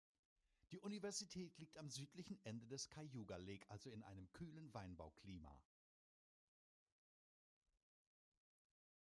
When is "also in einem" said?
3.69-4.31